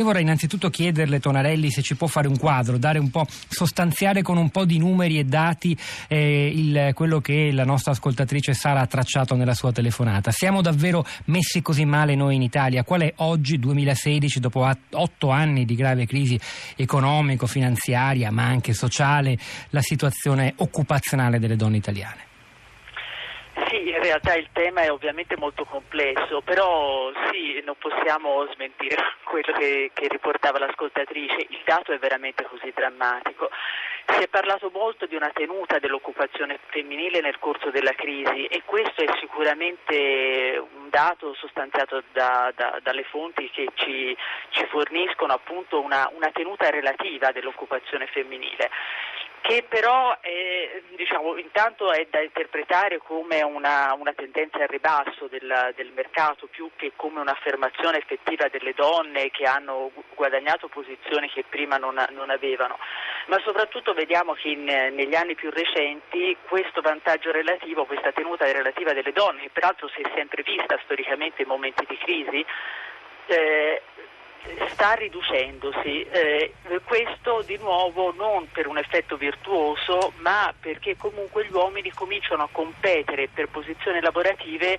Io 0.00 0.06
vorrei 0.06 0.22
innanzitutto 0.22 0.70
chiederle, 0.70 1.20
Tonarelli, 1.20 1.70
se 1.70 1.82
ci 1.82 1.94
può 1.94 2.06
fare 2.06 2.26
un 2.26 2.38
quadro, 2.38 2.78
dare 2.78 2.98
un 2.98 3.10
po', 3.10 3.26
sostanziare 3.28 4.22
con 4.22 4.38
un 4.38 4.48
po' 4.48 4.64
di 4.64 4.78
numeri 4.78 5.18
e 5.18 5.24
dati 5.24 5.76
eh, 6.08 6.46
il, 6.46 6.92
quello 6.94 7.20
che 7.20 7.52
la 7.52 7.64
nostra 7.64 7.92
ascoltatrice 7.92 8.54
Sara 8.54 8.80
ha 8.80 8.86
tracciato 8.86 9.36
nella 9.36 9.52
sua 9.52 9.72
telefonata. 9.72 10.30
Siamo 10.30 10.62
davvero 10.62 11.04
messi 11.26 11.60
così 11.60 11.84
male 11.84 12.14
noi 12.14 12.36
in 12.36 12.40
Italia? 12.40 12.82
Qual 12.82 13.02
è 13.02 13.12
oggi, 13.16 13.58
2016, 13.58 14.40
dopo 14.40 14.66
otto 14.92 15.28
anni 15.28 15.66
di 15.66 15.74
grave 15.74 16.06
crisi 16.06 16.40
economico-finanziaria, 16.76 18.30
ma 18.30 18.44
anche 18.44 18.72
sociale, 18.72 19.36
la 19.68 19.82
situazione 19.82 20.54
occupazionale 20.56 21.38
delle 21.38 21.56
donne 21.56 21.76
italiane? 21.76 22.29
Realtà 24.10 24.34
il 24.34 24.48
tema 24.52 24.82
è 24.82 24.90
ovviamente 24.90 25.36
molto 25.36 25.64
complesso, 25.64 26.40
però 26.40 27.12
sì, 27.30 27.62
non 27.64 27.76
possiamo 27.78 28.46
smentire 28.52 28.96
quello 29.24 29.52
che, 29.52 29.90
che 29.94 30.08
riportava 30.08 30.58
l'ascoltatrice, 30.58 31.46
il 31.48 31.60
dato 31.64 31.92
è 31.92 31.98
veramente 31.98 32.44
così 32.44 32.72
drammatico. 32.74 33.50
Si 34.06 34.22
è 34.22 34.26
parlato 34.26 34.70
molto 34.72 35.06
di 35.06 35.14
una 35.14 35.30
tenuta 35.32 35.78
dell'occupazione 35.78 36.58
femminile 36.66 37.20
nel 37.20 37.38
corso 37.38 37.70
della 37.70 37.92
crisi 37.92 38.46
e 38.46 38.62
questo 38.64 39.02
è 39.02 39.06
sicuramente 39.20 40.60
un 40.74 40.88
dato 40.90 41.32
sostanziato 41.34 42.02
da, 42.10 42.52
da, 42.56 42.80
dalle 42.82 43.04
fonti 43.04 43.48
che 43.50 43.68
ci, 43.74 44.16
ci 44.48 44.66
forniscono 44.66 45.32
appunto 45.32 45.80
una, 45.80 46.10
una 46.12 46.30
tenuta 46.32 46.68
relativa 46.70 47.30
dell'occupazione 47.30 48.06
femminile 48.06 48.68
che 49.40 49.64
però 49.68 50.18
è, 50.20 50.82
diciamo, 50.96 51.36
intanto 51.36 51.92
è 51.92 52.06
da 52.10 52.20
interpretare 52.20 52.98
come 52.98 53.42
una, 53.42 53.94
una 53.98 54.12
tendenza 54.12 54.58
al 54.58 54.68
ribasso 54.68 55.28
del, 55.28 55.72
del, 55.74 55.90
mercato 55.94 56.46
più 56.46 56.70
che 56.76 56.92
come 56.94 57.20
un'affermazione 57.20 57.98
effettiva 57.98 58.48
delle 58.48 58.74
donne 58.74 59.30
che 59.30 59.44
hanno 59.44 59.90
guadagnato 60.14 60.68
posizioni 60.68 61.28
che 61.30 61.44
prima 61.48 61.78
non, 61.78 62.04
non 62.10 62.30
avevano, 62.30 62.78
ma 63.26 63.40
soprattutto 63.40 63.94
vediamo 63.94 64.34
che 64.34 64.48
in, 64.48 64.64
negli 64.64 65.14
anni 65.14 65.34
più 65.34 65.50
recenti 65.50 66.36
questo 66.46 66.80
vantaggio 66.80 67.32
relativo, 67.32 67.86
questa 67.86 68.12
tenuta 68.12 68.50
relativa 68.50 68.92
delle 68.92 69.12
donne, 69.12 69.42
che 69.42 69.50
peraltro 69.52 69.88
si 69.88 70.00
è 70.00 70.10
sempre 70.14 70.42
vista 70.42 70.78
storicamente 70.84 71.42
in 71.42 71.48
momenti 71.48 71.84
di 71.88 71.96
crisi, 71.96 72.44
eh, 73.26 73.82
sta 74.72 74.94
riducendosi, 74.94 76.02
eh, 76.02 76.52
questo 76.84 77.42
di 77.46 77.56
nuovo 77.58 78.12
non 78.16 78.48
per 78.50 78.66
un 78.66 78.78
effetto 78.78 79.16
virtuoso 79.16 80.12
ma 80.18 80.52
perché 80.58 80.96
comunque 80.96 81.46
gli 81.46 81.52
uomini 81.52 81.90
cominciano 81.90 82.44
a 82.44 82.48
competere 82.50 83.28
per 83.28 83.48
posizioni 83.48 84.00
lavorative 84.00 84.78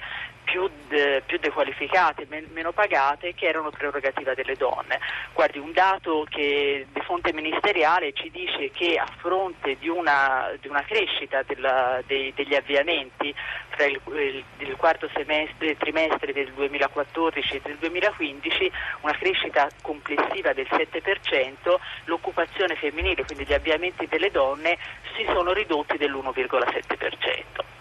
più, 0.52 0.70
de, 0.90 1.24
più 1.26 1.40
dequalificate, 1.40 2.26
men, 2.28 2.46
meno 2.52 2.74
pagate, 2.74 3.34
che 3.34 3.48
erano 3.48 3.70
prerogativa 3.70 4.34
delle 4.34 4.56
donne. 4.56 5.00
Guardi, 5.34 5.60
un 5.60 5.72
dato 5.72 6.26
che 6.30 6.86
di 6.92 7.02
fonte 7.02 7.32
ministeriale 7.32 8.12
ci 8.12 8.30
dice 8.30 8.70
che 8.72 8.98
a 8.98 9.08
fronte 9.18 9.78
di 9.80 9.88
una, 9.88 10.52
di 10.60 10.68
una 10.68 10.84
crescita 10.84 11.42
della, 11.44 12.02
dei, 12.06 12.34
degli 12.36 12.54
avviamenti 12.54 13.34
tra 13.70 13.86
il, 13.86 14.00
il, 14.08 14.44
il 14.58 14.76
quarto 14.76 15.10
semestre, 15.14 15.78
trimestre 15.78 16.34
del 16.34 16.52
2014 16.52 17.56
e 17.56 17.62
del 17.64 17.78
2015, 17.78 18.72
una 19.02 19.14
crescita 19.14 19.70
complessiva 19.82 20.52
del 20.52 20.68
7%, 20.70 21.76
l'occupazione 22.06 22.76
femminile, 22.76 23.24
quindi 23.24 23.46
gli 23.46 23.54
avviamenti 23.54 24.06
delle 24.06 24.32
donne, 24.32 24.78
si 25.16 25.24
sono 25.32 25.54
ridotti 25.54 25.96
dell'1,7%. 25.96 27.80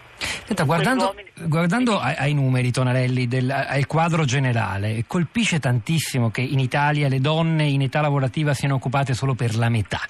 Senta, 0.51 0.65
guardando, 0.65 1.15
guardando 1.45 1.97
ai, 1.97 2.15
ai, 2.17 2.33
numeri, 2.33 2.71
Tonarelli, 2.71 3.25
del, 3.25 3.49
al 3.49 3.87
quadro 3.87 4.25
generale, 4.25 5.05
colpisce 5.07 5.59
tantissimo 5.59 6.29
che 6.29 6.41
in 6.41 6.59
Italia 6.59 7.07
le 7.07 7.21
donne 7.21 7.67
in 7.67 7.81
età 7.81 8.01
lavorativa 8.01 8.53
siano 8.53 8.75
occupate 8.75 9.13
solo 9.13 9.33
per 9.33 9.55
la 9.55 9.69
metà, 9.69 10.01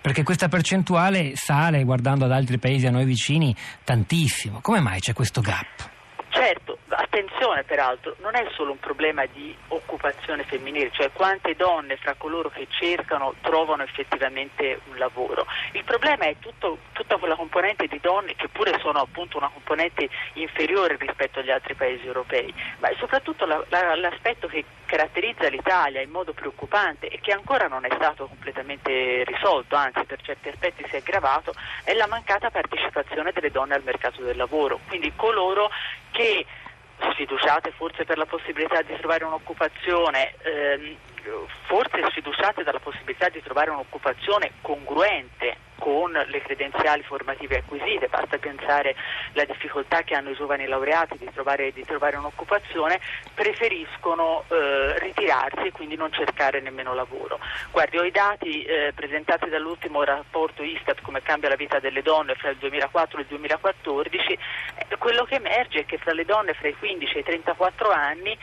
perché 0.00 0.22
questa 0.22 0.46
percentuale 0.46 1.32
sale, 1.34 1.82
guardando 1.82 2.26
ad 2.26 2.30
altri 2.30 2.58
paesi 2.58 2.86
a 2.86 2.92
noi 2.92 3.06
vicini, 3.06 3.52
tantissimo. 3.82 4.60
Come 4.60 4.78
mai 4.78 5.00
c'è 5.00 5.12
questo 5.12 5.40
gap? 5.40 5.97
Attenzione 7.18 7.64
peraltro, 7.64 8.14
non 8.20 8.36
è 8.36 8.46
solo 8.52 8.70
un 8.70 8.78
problema 8.78 9.26
di 9.26 9.52
occupazione 9.68 10.44
femminile, 10.44 10.92
cioè 10.92 11.10
quante 11.10 11.56
donne 11.56 11.96
fra 11.96 12.14
coloro 12.16 12.48
che 12.48 12.68
cercano 12.70 13.34
trovano 13.40 13.82
effettivamente 13.82 14.82
un 14.84 14.98
lavoro. 14.98 15.44
Il 15.72 15.82
problema 15.82 16.26
è 16.26 16.36
tutto, 16.38 16.78
tutta 16.92 17.16
quella 17.16 17.34
componente 17.34 17.88
di 17.88 17.98
donne 18.00 18.36
che 18.36 18.46
pure 18.46 18.78
sono 18.78 19.00
appunto 19.00 19.36
una 19.36 19.50
componente 19.52 20.08
inferiore 20.34 20.94
rispetto 20.96 21.40
agli 21.40 21.50
altri 21.50 21.74
paesi 21.74 22.06
europei, 22.06 22.54
ma 22.78 22.86
è 22.86 22.94
soprattutto 22.98 23.46
la, 23.46 23.64
la, 23.68 23.96
l'aspetto 23.96 24.46
che 24.46 24.64
caratterizza 24.86 25.48
l'Italia 25.48 26.00
in 26.00 26.10
modo 26.10 26.32
preoccupante 26.32 27.08
e 27.08 27.18
che 27.18 27.32
ancora 27.32 27.66
non 27.66 27.84
è 27.84 27.90
stato 27.96 28.26
completamente 28.26 29.24
risolto, 29.24 29.74
anzi 29.74 30.04
per 30.04 30.22
certi 30.22 30.50
aspetti 30.50 30.84
si 30.86 30.94
è 30.94 30.98
aggravato, 30.98 31.52
è 31.82 31.94
la 31.94 32.06
mancata 32.06 32.48
partecipazione 32.50 33.32
delle 33.32 33.50
donne 33.50 33.74
al 33.74 33.82
mercato 33.82 34.22
del 34.22 34.36
lavoro, 34.36 34.78
quindi 34.86 35.12
coloro 35.16 35.68
che 36.12 36.46
sfiduciate 37.18 37.72
forse 37.72 38.04
per 38.04 38.16
la 38.16 38.26
possibilità 38.26 38.80
di 38.82 38.94
trovare 38.96 39.24
un'occupazione, 39.24 40.34
ehm, 40.42 40.96
forse 41.66 42.00
sfiduciate 42.10 42.62
dalla 42.62 42.78
possibilità 42.78 43.28
di 43.28 43.42
trovare 43.42 43.70
un'occupazione 43.70 44.52
congruente 44.62 45.66
con 45.78 46.12
le 46.12 46.42
credenziali 46.42 47.02
formative 47.02 47.58
acquisite, 47.58 48.08
basta 48.08 48.36
pensare 48.38 48.94
alla 49.32 49.44
difficoltà 49.44 50.02
che 50.02 50.14
hanno 50.14 50.30
i 50.30 50.34
giovani 50.34 50.66
laureati 50.66 51.16
di 51.16 51.30
trovare, 51.32 51.72
di 51.72 51.84
trovare 51.84 52.16
un'occupazione, 52.16 53.00
preferiscono 53.34 54.44
eh, 54.48 54.98
ritirarsi 54.98 55.68
e 55.68 55.72
quindi 55.72 55.96
non 55.96 56.12
cercare 56.12 56.60
nemmeno 56.60 56.94
lavoro. 56.94 57.38
Guardi, 57.70 57.98
ho 57.98 58.04
i 58.04 58.10
dati 58.10 58.64
eh, 58.64 58.92
presentati 58.94 59.48
dall'ultimo 59.48 60.02
rapporto 60.04 60.62
Istat 60.62 61.00
come 61.02 61.22
cambia 61.22 61.48
la 61.48 61.56
vita 61.56 61.78
delle 61.78 62.02
donne 62.02 62.34
fra 62.34 62.50
il 62.50 62.56
2004 62.56 63.18
e 63.18 63.20
il 63.22 63.28
2014, 63.28 64.32
eh, 64.32 64.96
quello 64.98 65.24
che 65.24 65.36
emerge 65.36 65.80
è 65.80 65.84
che 65.86 65.98
fra 65.98 66.12
le 66.12 66.24
donne 66.24 66.54
fra 66.54 66.68
i 66.68 66.76
15 66.76 67.16
e 67.16 67.20
i 67.20 67.24
34 67.24 67.90
anni 67.90 68.36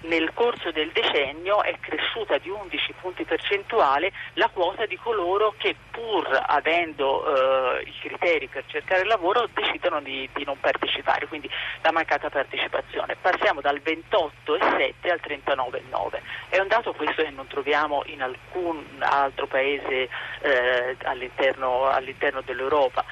nel 0.00 0.32
corso 0.34 0.70
del 0.72 0.90
decennio 0.90 1.62
è 1.62 1.76
cresciuta 1.80 2.38
di 2.38 2.50
11 2.50 2.94
punti 3.00 3.24
percentuali 3.24 4.12
la 4.34 4.48
quota 4.48 4.86
di 4.86 4.96
coloro 4.96 5.54
che 5.56 5.74
pur 5.90 6.26
avendo 6.46 6.70
eh, 6.72 7.82
i 7.84 7.92
criteri 8.00 8.48
per 8.48 8.64
cercare 8.66 9.04
lavoro 9.04 9.48
decidono 9.52 10.00
di, 10.00 10.28
di, 10.32 10.44
non 10.44 10.58
partecipare, 10.58 11.26
quindi 11.26 11.48
la 11.82 11.92
mancata 11.92 12.30
partecipazione. 12.30 13.16
Passiamo 13.20 13.60
dal 13.60 13.80
28,7 13.84 15.10
al 15.10 15.20
39,9. 15.22 16.20
È 16.48 16.58
un 16.58 16.68
dato 16.68 16.92
questo 16.92 17.22
che 17.22 17.30
non 17.30 17.46
troviamo 17.46 18.02
in 18.06 18.22
alcun 18.22 18.84
altro 19.00 19.46
paese 19.46 20.08
eh, 20.40 20.96
all'interno, 21.04 21.88
all'interno 21.88 22.40
dell'Europa 22.40 23.04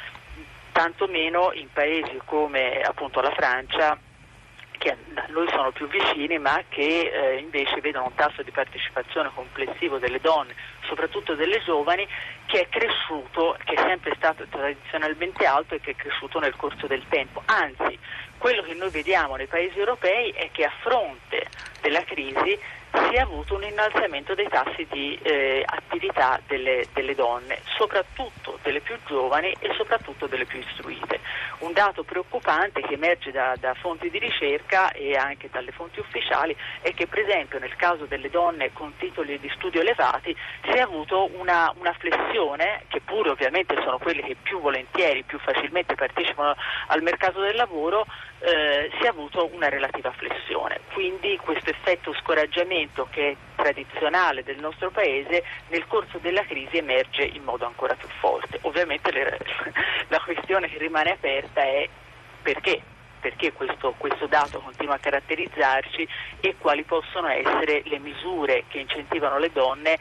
tantomeno 0.72 1.50
in 1.53 1.66
paesi 1.72 2.21
come 2.25 2.81
appunto 2.81 3.21
la 3.21 3.32
Francia 3.32 3.98
che 4.80 4.92
a 4.92 5.26
noi 5.28 5.46
sono 5.50 5.72
più 5.72 5.86
vicini 5.88 6.38
ma 6.38 6.64
che 6.70 7.10
eh, 7.12 7.36
invece 7.36 7.82
vedono 7.82 8.06
un 8.06 8.14
tasso 8.14 8.42
di 8.42 8.50
partecipazione 8.50 9.30
complessivo 9.34 9.98
delle 9.98 10.20
donne, 10.20 10.54
soprattutto 10.86 11.34
delle 11.34 11.62
giovani, 11.62 12.08
che 12.46 12.62
è 12.62 12.68
cresciuto, 12.70 13.58
che 13.62 13.74
è 13.74 13.78
sempre 13.78 14.14
stato 14.16 14.46
tradizionalmente 14.48 15.44
alto 15.44 15.74
e 15.74 15.80
che 15.80 15.91
è 15.91 15.94
cresciuto 15.94 16.38
nel 16.38 16.56
corso 16.56 16.86
del 16.86 17.04
tempo. 17.10 17.42
Anzi, 17.44 17.98
quello 18.38 18.62
che 18.62 18.72
noi 18.72 18.88
vediamo 18.88 19.36
nei 19.36 19.48
paesi 19.48 19.78
europei 19.78 20.30
è 20.30 20.48
che 20.50 20.64
a 20.64 20.72
fronte 20.80 21.47
della 21.82 22.02
crisi 22.04 22.58
si 22.92 23.14
è 23.14 23.20
avuto 23.20 23.54
un 23.54 23.62
innalzamento 23.62 24.34
dei 24.34 24.48
tassi 24.48 24.86
di 24.90 25.16
eh, 25.22 25.62
attività 25.64 26.40
delle, 26.46 26.86
delle, 26.92 27.14
donne, 27.14 27.60
soprattutto 27.76 28.58
delle 28.62 28.80
più 28.80 28.96
giovani 29.06 29.54
e 29.60 29.72
soprattutto 29.76 30.26
delle 30.26 30.44
più 30.44 30.58
istruite. 30.58 31.20
Un 31.58 31.72
dato 31.72 32.02
preoccupante 32.02 32.80
che 32.80 32.94
emerge 32.94 33.30
da, 33.30 33.54
da, 33.58 33.74
fonti 33.74 34.10
di 34.10 34.18
ricerca 34.18 34.90
e 34.92 35.16
anche 35.16 35.48
dalle 35.50 35.70
fonti 35.70 36.00
ufficiali 36.00 36.56
è 36.80 36.92
che 36.94 37.06
per 37.06 37.20
esempio 37.20 37.58
nel 37.58 37.76
caso 37.76 38.06
delle 38.06 38.30
donne 38.30 38.72
con 38.72 38.96
titoli 38.96 39.38
di 39.38 39.50
studio 39.54 39.82
elevati 39.82 40.34
si 40.64 40.70
è 40.70 40.80
avuto 40.80 41.30
una, 41.38 41.72
una 41.78 41.92
flessione, 41.92 42.84
che 42.88 43.00
pure 43.00 43.30
ovviamente 43.30 43.74
sono 43.82 43.98
quelle 43.98 44.22
che 44.22 44.36
più 44.41 44.60
volentieri, 44.60 45.22
più 45.22 45.38
facilmente 45.38 45.94
partecipano 45.94 46.56
al 46.88 47.03
mercato 47.03 47.41
del 47.41 47.54
lavoro, 47.54 48.06
eh, 48.41 48.91
si 48.98 49.04
è 49.04 49.09
avuto 49.09 49.48
una 49.53 49.68
relativa 49.68 50.10
flessione. 50.12 50.80
Quindi 50.92 51.36
questo 51.36 51.70
effetto 51.70 52.15
scoraggiamento 52.15 52.79
che 53.10 53.30
è 53.30 53.36
tradizionale 53.56 54.42
del 54.42 54.59
nostro 54.59 54.91
Paese 54.91 55.44
nel 55.68 55.86
corso 55.86 56.18
della 56.18 56.44
crisi 56.44 56.78
emerge 56.78 57.22
in 57.22 57.42
modo 57.42 57.66
ancora 57.66 57.94
più 57.94 58.09
forte. 58.21 58.59
Ovviamente 58.62 59.10
le, 59.12 59.38
la 60.09 60.21
questione 60.21 60.68
che 60.68 60.78
rimane 60.78 61.12
aperta 61.12 61.62
è 61.62 61.88
perché 62.42 62.82
perché 63.21 63.53
questo, 63.53 63.94
questo, 63.98 64.27
dato 64.27 64.60
continua 64.60 64.94
a 64.94 64.98
caratterizzarci 64.98 66.09
e 66.41 66.56
quali 66.56 66.84
possono 66.84 67.28
essere 67.28 67.82
le 67.84 67.98
misure 67.98 68.65
che 68.68 68.78
incentivano 68.78 69.36
le 69.38 69.53
donne 69.53 69.98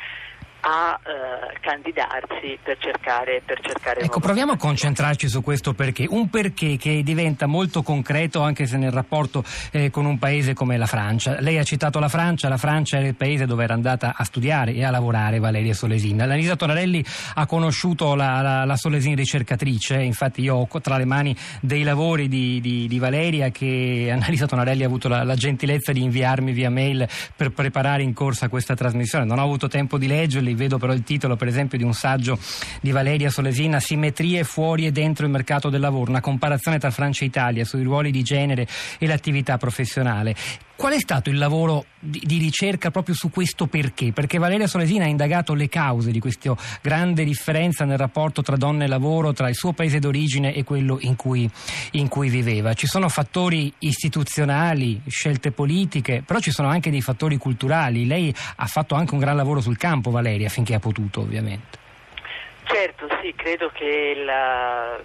a 0.62 1.00
eh, 1.04 1.60
candidarsi 1.62 2.58
per 2.62 2.78
cercare, 2.80 3.42
per 3.46 3.60
cercare 3.62 4.02
Ecco, 4.02 4.20
proviamo 4.20 4.54
a 4.54 4.58
concentrarci 4.58 5.28
su 5.28 5.42
questo 5.42 5.74
perché, 5.74 6.06
un 6.10 6.30
perché 6.30 6.78
che 6.78 7.02
diventa 7.04 7.46
molto 7.46 7.82
concreto 7.82 8.42
anche 8.42 8.66
se 8.66 8.78
nel 8.78 8.92
rapporto 8.92 9.44
eh, 9.72 9.90
con 9.90 10.06
un 10.06 10.18
paese 10.18 10.54
come 10.54 10.78
la 10.78 10.86
Francia. 10.86 11.40
Lei 11.40 11.58
ha 11.58 11.64
citato 11.64 12.00
la 12.00 12.10
Francia, 12.10 12.50
la 12.50 12.58
Francia 12.58 12.98
era 12.98 13.08
il 13.08 13.16
paese 13.16 13.46
dove 13.46 13.64
era 13.64 13.74
andata 13.74 14.14
a 14.16 14.24
studiare 14.24 14.74
e 14.74 14.84
a 14.84 14.90
lavorare 14.90 15.40
Valeria 15.40 15.74
Solesin. 15.74 16.18
L'Anisa 16.18 16.56
Tonarelli 16.56 17.04
ha 17.36 17.46
conosciuto 17.46 18.16
la, 18.16 18.42
la, 18.42 18.66
la 18.66 18.76
Solesin 18.76 19.16
ricercatrice, 19.16 20.02
infatti 20.02 20.42
io 20.42 20.56
ho 20.56 20.68
tra 20.82 20.98
le 20.98 21.06
mani 21.06 21.36
dei 21.62 21.84
lavori 21.84 22.28
di, 22.28 22.60
di, 22.62 22.88
di 22.88 23.00
Valeria 23.00 23.50
che 23.50 24.10
Annalisa 24.12 24.46
Tonarelli 24.46 24.84
ha 24.84 24.88
avuto 24.88 25.08
la, 25.08 25.24
la 25.24 25.36
gentilezza 25.36 25.92
di 25.92 26.04
inviarmi 26.04 26.52
via 26.52 26.70
mail 26.70 27.08
per 27.36 27.52
preparare 27.52 28.04
in 28.04 28.14
corsa 28.14 28.50
questa 28.50 28.76
trasmissione. 28.76 29.26
Non 29.26 29.40
ho 29.40 29.44
avuto 29.44 29.68
tempo 29.68 29.98
di 29.98 30.08
leggerli 30.08 30.49
articoli, 30.50 30.56
vedo 30.56 30.78
però 30.78 30.94
il 30.94 31.04
titolo 31.04 31.36
per 31.36 31.48
esempio 31.48 31.78
di 31.78 31.84
un 31.84 31.94
saggio 31.94 32.38
di 32.82 32.92
Valeria 32.92 33.30
Solesina, 33.30 33.80
Simmetrie 33.80 34.44
fuori 34.44 34.86
e 34.86 34.92
dentro 34.92 35.26
il 35.26 35.32
mercato 35.32 35.70
del 35.70 35.82
lavoro, 35.82 36.10
una 36.10 36.22
comparazione 36.22 36.80
tra 36.80 36.92
Francia 36.92 37.24
e 37.24 37.28
Italia 37.28 37.66
sui 37.66 37.84
ruoli 37.84 38.12
di 38.12 38.24
genere 38.24 38.68
e 38.98 39.08
l'attività 39.08 39.58
professionale. 39.58 40.36
Qual 40.80 40.94
è 40.94 41.00
stato 41.00 41.30
il 41.30 41.38
lavoro 41.38 41.88
di, 42.00 42.22
di, 42.24 42.38
ricerca 42.38 42.90
proprio 42.90 43.14
su 43.14 43.30
questo 43.30 43.68
perché? 43.68 44.14
Perché 44.14 44.38
Valeria 44.38 44.66
Solesina 44.66 45.04
ha 45.04 45.08
indagato 45.10 45.54
le 45.54 45.68
cause 45.68 46.10
di 46.10 46.22
questa 46.22 46.56
grande 46.82 47.26
differenza 47.26 47.84
nel 47.84 47.98
rapporto 47.98 48.42
tra 48.42 48.56
donne 48.56 48.86
e 48.86 48.88
lavoro, 48.88 49.34
tra 49.34 49.50
il 49.50 49.56
suo 49.56 49.74
paese 49.74 50.00
d'origine 50.00 50.54
e 50.54 50.64
quello 50.64 50.98
in 51.02 51.18
cui, 51.18 51.50
in 51.92 52.08
cui 52.08 52.30
viveva. 52.30 52.76
Ci 52.76 52.88
sono 52.88 53.10
fattori 53.10 53.74
istituzionali, 53.80 55.02
scelte 55.06 55.52
politiche, 55.52 56.24
però 56.26 56.40
ci 56.40 56.52
sono 56.52 56.70
anche 56.70 56.90
dei 56.90 57.02
fattori 57.02 57.36
culturali. 57.36 58.08
Lei 58.08 58.34
ha 58.56 58.66
fatto 58.66 58.96
anche 58.96 59.14
un 59.14 59.20
gran 59.20 59.36
lavoro 59.36 59.60
sul 59.60 59.76
campo, 59.76 60.12
Valeria, 60.12 60.48
finché 60.48 60.76
ha 60.76 60.80
potuto, 60.80 61.20
ovviamente. 61.20 61.78
Certo, 62.64 63.06
sì, 63.22 63.34
credo 63.36 63.70
che 63.74 64.14
la, 64.24 64.98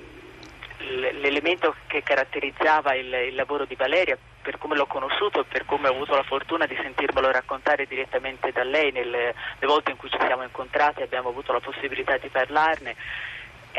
l'elemento 1.21 1.75
che 1.89 2.05
caratterizzava 2.05 2.95
il, 2.95 3.13
il 3.31 3.35
lavoro 3.35 3.65
di 3.65 3.75
Valeria 3.75 4.17
per 4.45 4.59
come 4.59 4.77
l'ho 4.77 4.87
conosciuto 4.87 5.41
e 5.41 5.45
per 5.45 5.65
come 5.65 5.89
ho 5.89 5.93
avuto 5.93 6.15
la 6.15 6.23
fortuna 6.23 6.67
di 6.67 6.79
sentirmelo 6.81 7.33
raccontare 7.33 7.87
direttamente 7.87 8.53
da 8.53 8.63
lei 8.63 8.93
nelle 8.93 9.35
volte 9.61 9.91
in 9.91 9.97
cui 9.97 10.11
ci 10.11 10.19
siamo 10.21 10.43
incontrati 10.43 11.01
e 11.01 11.05
abbiamo 11.05 11.31
avuto 11.31 11.53
la 11.55 11.61
possibilità 11.61 12.19
di 12.19 12.29
parlarne, 12.29 12.95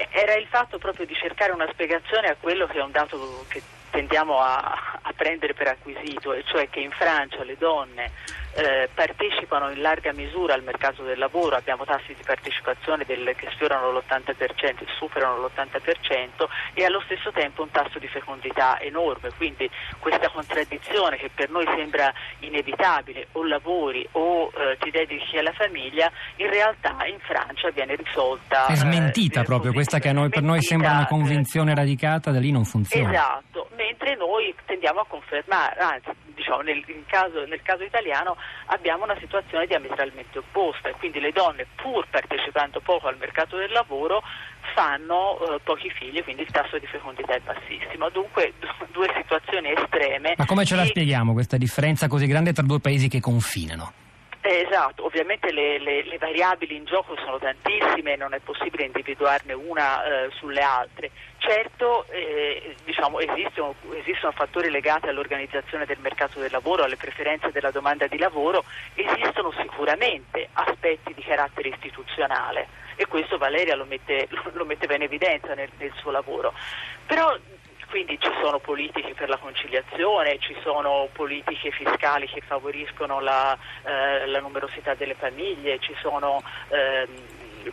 era 0.10 0.34
il 0.34 0.48
fatto 0.48 0.80
proprio 0.80 1.06
di 1.06 1.14
cercare 1.14 1.52
una 1.52 1.70
spiegazione 1.72 2.30
a 2.30 2.36
quello 2.40 2.66
che 2.66 2.80
è 2.80 2.82
un 2.82 2.92
dato 2.92 3.46
che 3.48 3.62
tendiamo 3.92 4.40
a, 4.40 5.00
a 5.02 5.14
prendere 5.16 5.54
per 5.54 5.68
acquisito, 5.68 6.34
e 6.34 6.44
cioè 6.46 6.68
che 6.68 6.80
in 6.80 6.92
Francia 6.92 7.44
le 7.44 7.56
donne 7.58 8.12
eh, 8.56 8.90
partecipano 8.94 9.70
in 9.70 9.82
larga 9.82 10.14
misura 10.14 10.54
al 10.54 10.64
mercato 10.64 11.04
del 11.04 11.18
lavoro, 11.18 11.56
abbiamo 11.56 11.84
tassi 11.84 12.14
di 12.14 12.24
partecipazione 12.26 13.04
del, 13.06 13.34
che 13.36 13.50
sfiorano 13.52 13.92
l'80%, 13.92 14.86
superano 14.98 15.38
l'80% 15.38 16.48
e 16.74 16.86
allo 16.86 17.02
stesso 17.02 17.32
tempo 17.32 17.64
un 17.64 17.70
tasso 17.70 18.00
di 18.00 18.08
fecondità 18.08 18.80
enorme, 18.80 19.32
quindi 19.36 19.70
questa 20.00 20.30
contraddizione 20.30 21.18
che 21.18 21.30
per 21.34 21.50
noi 21.50 21.66
sembra 21.76 22.14
inevitabile, 22.40 23.28
o 23.34 23.46
lavori 23.46 24.08
o 24.14 24.52
eh, 24.56 24.78
ti 24.80 24.90
dedichi 24.90 25.38
alla 25.38 25.54
famiglia, 25.54 26.10
in 26.38 26.50
realtà 26.50 26.96
in 27.06 27.20
Francia 27.20 27.70
viene 27.72 27.96
risolta. 27.96 28.68
È 28.68 28.76
smentita 28.76 29.42
eh, 29.42 29.44
proprio, 29.44 29.74
questa 29.74 30.00
che 30.00 30.14
noi, 30.14 30.30
per 30.30 30.44
noi 30.44 30.62
sembra 30.62 30.92
una 30.92 31.08
convinzione 31.08 31.72
eh, 31.72 31.76
radicata, 31.76 32.32
da 32.32 32.40
lì 32.40 32.52
non 32.52 32.64
funziona. 32.64 33.12
Esatto, 33.12 33.68
mentre 33.76 34.16
noi 34.16 34.56
tendiamo 34.66 35.02
a 35.02 35.06
confermare, 35.06 35.80
anzi 35.80 36.25
diciamo, 36.46 36.62
nel, 36.62 36.84
caso, 37.08 37.46
nel, 37.46 37.62
caso, 37.64 37.84
italiano 37.84 38.38
abbiamo 38.68 39.04
una 39.04 39.18
situazione 39.20 39.66
diametralmente 39.66 40.38
opposta 40.38 40.90
e 40.90 40.94
quindi 40.94 41.20
le 41.20 41.32
donne 41.32 41.66
pur 41.76 42.08
partecipando 42.10 42.80
poco 42.82 43.08
al 43.08 43.18
mercato 43.18 43.58
del 43.58 43.72
lavoro 43.72 44.22
fanno 44.74 45.40
eh, 45.40 45.60
pochi 45.64 45.90
figli, 45.90 46.24
quindi 46.24 46.44
il 46.44 46.52
tasso 46.52 46.78
di 46.78 46.86
fecondità 46.86 47.34
è 47.34 47.40
bassissimo. 47.40 48.10
Dunque 48.10 48.54
due 48.92 49.10
situazioni 49.16 49.74
estreme. 49.76 50.36
Ma 50.38 50.46
come 50.46 50.66
ce 50.66 50.76
la 50.76 50.84
e... 50.84 50.88
spieghiamo 50.88 51.34
questa 51.34 51.58
differenza 51.58 52.08
così 52.08 52.28
grande 52.28 52.54
tra 52.54 52.64
due 52.64 52.80
paesi 52.80 53.08
che 53.08 53.20
confinano? 53.20 54.05
Eh, 54.48 54.64
esatto, 54.68 55.04
ovviamente 55.04 55.52
le, 55.52 55.80
le, 55.80 56.04
le, 56.04 56.20
variabili 56.20 56.76
in 56.76 56.86
gioco 56.86 57.16
sono 57.18 57.40
tantissime, 57.40 58.16
non 58.16 58.36
è 58.36 58.40
possibile 58.40 58.84
individuarne 58.84 59.54
una 59.54 60.04
eh, 60.04 60.30
sulle 60.36 60.62
altre. 60.62 61.10
Certo 61.40 62.06
eh, 62.12 62.76
diciamo, 62.84 63.20
esistono, 63.22 63.74
esistono, 63.94 64.32
fattori 64.34 64.70
legati 64.70 65.08
all'organizzazione 65.08 65.88
del 65.88 65.98
mercato 66.00 66.40
del 66.40 66.52
lavoro, 66.52 66.84
alle 66.84 66.96
preferenze 66.96 67.50
della 67.50 67.72
domanda 67.72 68.06
di 68.06 68.20
lavoro, 68.20 68.64
esistono 68.94 69.52
sicuramente 69.60 70.48
aspetti 70.54 71.16
di 71.16 71.24
carattere 71.24 71.70
istituzionale 71.70 72.68
e 72.98 73.08
questo 73.08 73.40
Valeria 73.40 73.76
lo, 73.76 73.86
mette, 73.86 74.28
lo 74.54 74.66
metteva 74.66 74.94
in 74.94 75.02
evidenza 75.02 75.56
nel, 75.56 75.72
nel 75.80 75.94
suo 75.96 76.12
lavoro. 76.12 76.54
Però 77.08 77.36
quindi 77.96 78.20
ci 78.20 78.30
sono 78.42 78.60
politiche 78.60 79.14
per 79.14 79.30
la 79.30 79.38
conciliazione, 79.38 80.38
ci 80.40 80.54
sono 80.64 81.08
politiche 81.14 81.72
fiscali 81.72 82.28
che 82.28 82.42
favoriscono 82.42 83.22
la, 83.22 83.58
eh, 83.86 84.28
la 84.28 84.42
numerosità 84.42 84.96
delle 84.96 85.14
famiglie, 85.14 85.80
ci 85.80 85.96
sono 86.02 86.44
ehm, 86.68 87.08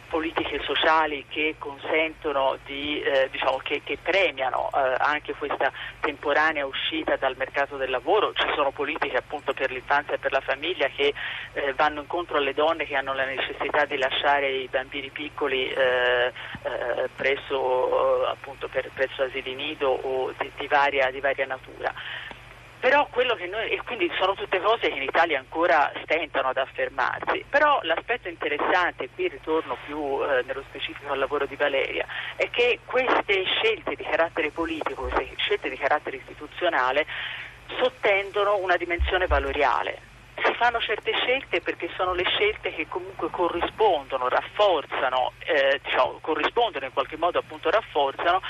politiche 0.09 0.61
sociali 0.65 1.25
che 1.29 1.57
consentono 1.59 2.59
di, 2.65 3.01
eh, 3.01 3.29
diciamo, 3.31 3.59
che, 3.59 3.83
che, 3.85 3.99
premiano 4.03 4.71
eh, 4.75 4.95
anche 4.99 5.35
questa 5.35 5.71
temporanea 6.01 6.67
uscita 6.67 7.17
dal 7.17 7.37
mercato 7.37 7.77
del 7.77 7.91
lavoro, 7.91 8.33
ci 8.33 8.47
sono 8.55 8.71
politiche 8.71 9.17
appunto 9.17 9.53
per 9.53 9.71
l'infanzia 9.71 10.15
e 10.15 10.19
per 10.19 10.33
la 10.33 10.41
famiglia 10.41 10.89
che 10.89 11.13
eh, 11.53 11.73
vanno 11.75 12.01
incontro 12.01 12.39
alle 12.39 12.55
donne 12.55 12.87
che 12.87 12.97
hanno 12.97 13.15
la 13.15 13.25
necessità 13.25 13.85
di 13.85 13.97
lasciare 13.97 14.51
i 14.51 14.69
bambini 14.69 15.11
piccoli 15.11 15.69
eh, 15.69 16.33
eh, 16.63 17.09
presso, 17.15 18.27
appunto, 18.27 18.69
per, 18.69 18.91
presso 18.95 19.23
asili 19.23 19.55
nido 19.55 19.89
o 19.89 20.33
di, 20.39 20.51
di, 20.57 20.67
varia, 20.67 21.11
di 21.11 21.21
varia 21.21 21.47
natura. 21.47 21.93
Però 22.83 23.07
quello 23.13 23.37
che 23.37 23.47
noi, 23.47 23.69
e 23.71 23.81
quindi 23.85 24.11
sono 24.19 24.35
tutte 24.35 24.61
cose 24.61 24.89
che 24.89 24.97
in 24.97 25.03
Italia 25.03 25.39
ancora 25.39 25.93
stentano 26.03 26.49
ad 26.49 26.57
affermarsi, 26.57 27.45
però 27.49 27.79
l'aspetto 27.83 28.27
interessante, 28.27 29.09
qui 29.15 29.29
ritorno 29.29 29.77
più 29.85 30.21
eh, 30.21 30.43
nello 30.45 30.65
specifico 30.69 31.13
al 31.13 31.21
lavoro 31.21 31.47
di 31.47 31.55
Valeria, 31.55 32.05
è 32.35 32.51
che 32.51 32.81
queste 32.85 33.45
scelte 33.45 33.95
di 33.95 34.03
carattere 34.03 34.51
politico, 34.51 35.03
queste 35.03 35.33
scelte 35.37 35.71
di 35.71 35.77
carattere 35.77 36.17
istituzionale 36.17 37.07
sottendono 37.79 38.57
una 38.57 38.77
dimensione 38.77 39.29
valoriale. 39.29 40.11
Si 40.45 40.53
fanno 40.55 40.81
certe 40.81 41.13
scelte 41.13 41.61
perché 41.61 41.89
sono 41.95 42.15
le 42.15 42.25
scelte 42.25 42.75
che 42.75 42.89
comunque 42.89 43.31
corrispondono, 43.31 44.29
rafforzano, 44.29 45.35
eh, 45.39 45.79
diciamo, 45.85 46.19
corrispondono 46.21 46.87
in 46.87 46.93
qualche 46.93 47.17
modo 47.17 47.39
appunto 47.39 47.71
rafforzano 47.71 48.41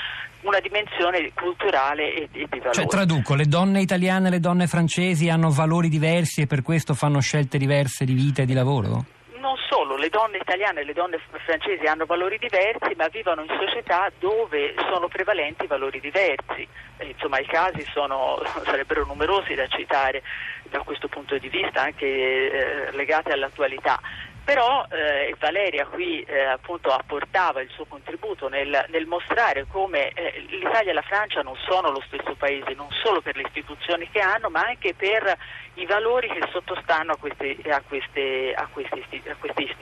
una 0.43 0.59
dimensione 0.59 1.31
culturale 1.33 2.13
e, 2.13 2.21
e 2.23 2.47
di 2.49 2.59
valore. 2.59 2.73
Cioè 2.73 2.85
traduco, 2.85 3.35
le 3.35 3.45
donne 3.45 3.81
italiane 3.81 4.27
e 4.27 4.31
le 4.31 4.39
donne 4.39 4.67
francesi 4.67 5.29
hanno 5.29 5.49
valori 5.49 5.89
diversi 5.89 6.41
e 6.41 6.47
per 6.47 6.61
questo 6.61 6.93
fanno 6.93 7.19
scelte 7.19 7.57
diverse 7.57 8.05
di 8.05 8.13
vita 8.13 8.43
e 8.43 8.45
di 8.45 8.53
lavoro? 8.53 9.05
non 9.43 9.57
solo, 9.69 9.97
le 9.97 10.07
donne 10.07 10.37
italiane 10.37 10.79
e 10.79 10.83
le 10.85 10.93
donne 10.93 11.19
francesi 11.45 11.85
hanno 11.85 12.05
valori 12.05 12.37
diversi, 12.39 12.95
ma 12.95 13.07
vivono 13.09 13.43
in 13.43 13.53
società 13.59 14.09
dove 14.17 14.73
sono 14.89 15.09
prevalenti 15.09 15.67
valori 15.67 15.99
diversi. 15.99 16.65
Eh, 16.97 17.07
insomma, 17.07 17.39
i 17.39 17.45
casi 17.45 17.85
sono, 17.93 18.41
sarebbero 18.63 19.05
numerosi 19.05 19.53
da 19.53 19.67
citare 19.67 20.23
da 20.69 20.79
questo 20.79 21.09
punto 21.09 21.37
di 21.37 21.49
vista, 21.49 21.81
anche 21.81 22.05
eh, 22.07 22.91
legati 22.93 23.31
all'attualità. 23.31 23.99
Però 24.43 24.85
eh, 24.89 25.33
Valeria 25.39 25.85
qui 25.85 26.21
eh, 26.21 26.43
appunto 26.43 26.89
apportava 26.89 27.61
il 27.61 27.69
suo 27.69 27.85
contributo 27.85 28.49
nel, 28.49 28.85
nel 28.89 29.05
mostrare 29.05 29.65
come 29.69 30.09
eh, 30.09 30.43
l'Italia 30.49 30.91
e 30.91 30.93
la 30.93 31.01
Francia 31.01 31.41
non 31.41 31.55
sono 31.65 31.91
lo 31.91 32.01
stesso 32.07 32.35
paese, 32.35 32.73
non 32.73 32.89
solo 33.03 33.21
per 33.21 33.37
le 33.37 33.43
istituzioni 33.43 34.09
che 34.11 34.19
hanno, 34.19 34.49
ma 34.49 34.65
anche 34.65 34.93
per 34.95 35.37
i 35.75 35.85
valori 35.85 36.27
che 36.27 36.47
sottostanno 36.51 37.13
a 37.13 37.17
queste, 37.17 37.57
a 37.69 37.81
queste, 37.87 38.53
a 38.53 38.67
queste, 38.71 39.21
a 39.29 39.35
queste. 39.35 39.72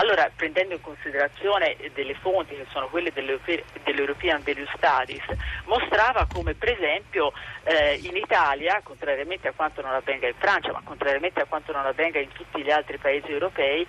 Allora, 0.00 0.30
prendendo 0.34 0.72
in 0.72 0.80
considerazione 0.80 1.76
delle 1.92 2.14
fonti 2.14 2.56
che 2.56 2.64
sono 2.70 2.88
quelle 2.88 3.12
dell'European 3.12 4.42
Value 4.42 4.66
Studies, 4.74 5.24
mostrava 5.66 6.24
come 6.24 6.54
per 6.54 6.70
esempio 6.70 7.34
eh, 7.64 8.00
in 8.02 8.16
Italia, 8.16 8.80
contrariamente 8.82 9.48
a 9.48 9.52
quanto 9.52 9.82
non 9.82 9.92
avvenga 9.92 10.26
in 10.26 10.34
Francia, 10.38 10.72
ma 10.72 10.80
contrariamente 10.82 11.42
a 11.42 11.44
quanto 11.44 11.72
non 11.72 11.84
avvenga 11.84 12.18
in 12.18 12.32
tutti 12.32 12.62
gli 12.62 12.70
altri 12.70 12.96
paesi 12.96 13.30
europei, 13.30 13.86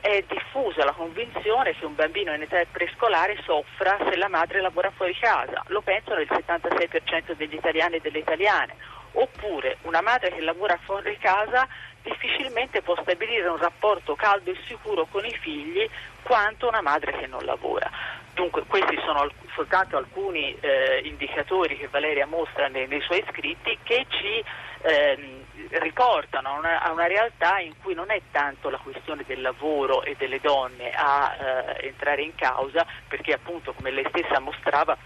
è 0.00 0.24
diffusa 0.28 0.84
la 0.84 0.92
convinzione 0.92 1.74
che 1.74 1.84
un 1.84 1.96
bambino 1.96 2.32
in 2.32 2.42
età 2.42 2.62
prescolare 2.70 3.36
soffra 3.42 3.98
se 4.08 4.16
la 4.16 4.28
madre 4.28 4.60
lavora 4.60 4.92
fuori 4.92 5.16
casa. 5.18 5.60
Lo 5.66 5.80
pensano 5.80 6.20
il 6.20 6.28
76% 6.30 7.32
degli 7.32 7.54
italiani 7.54 7.96
e 7.96 8.00
delle 8.00 8.18
italiane 8.18 8.76
oppure 9.16 9.78
una 9.82 10.02
madre 10.02 10.30
che 10.30 10.40
lavora 10.40 10.78
fuori 10.84 11.16
casa 11.18 11.66
difficilmente 12.06 12.82
può 12.82 12.96
stabilire 13.02 13.48
un 13.48 13.56
rapporto 13.56 14.14
caldo 14.14 14.50
e 14.50 14.56
sicuro 14.66 15.06
con 15.10 15.24
i 15.24 15.36
figli 15.40 15.88
quanto 16.22 16.68
una 16.68 16.80
madre 16.80 17.12
che 17.12 17.26
non 17.26 17.44
lavora. 17.44 17.90
Dunque 18.32 18.64
questi 18.66 18.98
sono 19.04 19.28
soltanto 19.54 19.96
alcuni 19.96 20.54
eh, 20.60 21.00
indicatori 21.04 21.76
che 21.76 21.88
Valeria 21.88 22.26
mostra 22.26 22.68
nei, 22.68 22.86
nei, 22.86 23.00
suoi 23.00 23.24
scritti 23.30 23.78
che 23.82 24.04
ci 24.08 24.44
ehm, 24.82 25.44
riportano 25.80 26.48
a 26.48 26.58
una, 26.58 26.82
a 26.82 26.92
una, 26.92 27.06
realtà 27.06 27.58
in 27.60 27.72
cui 27.82 27.94
non 27.94 28.10
è 28.10 28.20
tanto 28.30 28.68
la 28.68 28.78
questione 28.78 29.24
del 29.26 29.40
lavoro 29.40 30.02
e 30.02 30.14
delle 30.18 30.40
donne 30.40 30.92
a 30.92 31.34
eh, 31.34 31.86
entrare 31.86 32.22
in 32.22 32.34
causa, 32.34 32.86
perché 33.08 33.32
appunto 33.32 33.72
come 33.72 33.90
lei 33.90 34.06
stessa 34.10 34.38
mostrava 34.38 34.96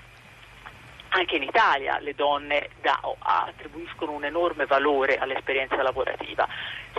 anche 1.11 1.37
in 1.37 1.43
Italia 1.43 1.99
le 2.01 2.15
donne 2.15 2.71
da, 2.81 3.01
attribuiscono 3.19 4.13
un 4.13 4.25
enorme 4.25 4.67
valore 4.67 5.19
all'esperienza 5.19 5.83
lavorativa, 5.83 6.47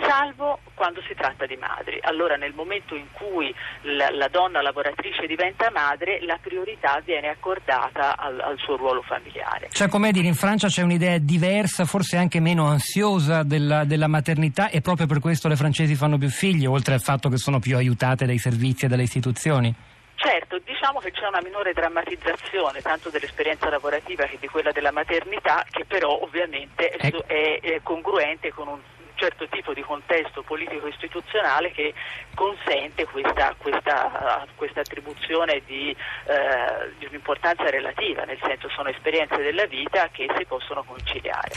salvo 0.00 0.60
quando 0.74 1.00
si 1.06 1.14
tratta 1.14 1.46
di 1.46 1.56
madri. 1.56 1.98
Allora 2.02 2.36
nel 2.36 2.52
momento 2.54 2.94
in 2.94 3.06
cui 3.12 3.54
la, 3.82 4.10
la 4.10 4.28
donna 4.28 4.60
lavoratrice 4.62 5.26
diventa 5.26 5.70
madre, 5.70 6.20
la 6.22 6.38
priorità 6.40 7.00
viene 7.04 7.28
accordata 7.28 8.16
al, 8.16 8.40
al 8.40 8.58
suo 8.58 8.76
ruolo 8.76 9.02
familiare. 9.02 9.68
Cioè, 9.70 9.88
come 9.88 10.12
dire, 10.12 10.26
in 10.26 10.34
Francia 10.34 10.68
c'è 10.68 10.82
un'idea 10.82 11.18
diversa, 11.18 11.84
forse 11.84 12.16
anche 12.16 12.40
meno 12.40 12.66
ansiosa 12.66 13.42
della, 13.42 13.84
della 13.84 14.08
maternità 14.08 14.68
e 14.68 14.80
proprio 14.80 15.06
per 15.06 15.20
questo 15.20 15.48
le 15.48 15.56
francesi 15.56 15.94
fanno 15.94 16.18
più 16.18 16.28
figli, 16.28 16.66
oltre 16.66 16.94
al 16.94 17.00
fatto 17.00 17.28
che 17.28 17.36
sono 17.36 17.58
più 17.58 17.76
aiutate 17.76 18.26
dai 18.26 18.38
servizi 18.38 18.84
e 18.84 18.88
dalle 18.88 19.04
istituzioni? 19.04 19.74
Certo, 20.16 20.60
diciamo 20.82 20.98
che 20.98 21.12
c'è 21.12 21.28
una 21.28 21.40
minore 21.40 21.72
drammatizzazione 21.74 22.82
tanto 22.82 23.08
dell'esperienza 23.08 23.70
lavorativa 23.70 24.24
che 24.24 24.36
di 24.40 24.48
quella 24.48 24.72
della 24.72 24.90
maternità, 24.90 25.64
che 25.70 25.84
però 25.84 26.10
ovviamente 26.20 26.88
è, 26.88 27.60
è, 27.60 27.80
congruente 27.84 28.52
con 28.52 28.66
un 28.66 28.80
certo 29.14 29.46
tipo 29.46 29.72
di 29.74 29.82
contesto 29.82 30.42
politico-istituzionale 30.42 31.70
che 31.70 31.94
consente 32.34 33.06
questa, 33.06 33.54
questa, 33.56 34.44
questa 34.56 34.80
attribuzione 34.80 35.62
di, 35.64 35.94
eh, 36.24 36.90
di 36.98 37.06
un'importanza 37.06 37.70
relativa, 37.70 38.24
nel 38.24 38.40
senso 38.42 38.68
sono 38.70 38.88
esperienze 38.88 39.36
della 39.36 39.66
vita 39.66 40.08
che 40.10 40.26
si 40.36 40.44
possono 40.46 40.82
conciliare. 40.82 41.54